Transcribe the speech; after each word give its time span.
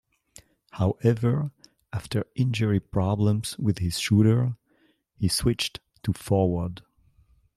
However, 0.71 1.51
after 1.93 2.25
injury 2.33 2.79
problems 2.79 3.55
with 3.59 3.77
his 3.77 3.99
shoulder, 3.99 4.57
he 5.13 5.27
switched 5.27 5.79
to 6.01 6.11
forward. 6.11 6.81